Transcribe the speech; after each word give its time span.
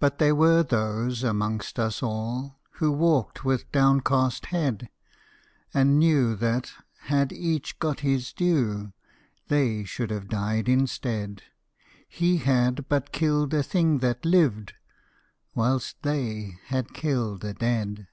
But 0.00 0.18
there 0.18 0.34
were 0.34 0.64
those 0.64 1.22
amongst 1.22 1.78
us 1.78 2.02
all 2.02 2.58
Who 2.80 2.90
walked 2.90 3.44
with 3.44 3.70
downcast 3.70 4.46
head, 4.46 4.88
And 5.72 5.96
knew 6.00 6.34
that, 6.34 6.72
had 7.02 7.32
each 7.32 7.78
got 7.78 8.00
his 8.00 8.32
due, 8.32 8.94
They 9.46 9.84
should 9.84 10.10
have 10.10 10.26
died 10.26 10.68
instead: 10.68 11.42
He 12.08 12.38
had 12.38 12.88
but 12.88 13.12
killed 13.12 13.54
a 13.54 13.62
thing 13.62 13.98
that 13.98 14.24
lived, 14.24 14.74
Whilst 15.54 16.02
they 16.02 16.56
had 16.64 16.92
killed 16.92 17.42
the 17.42 17.54
dead. 17.54 18.08